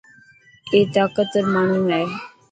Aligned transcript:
اي 0.71 0.79
طاقتور 0.95 1.43
ماڻهو 1.53 1.77
هي. 1.95 2.03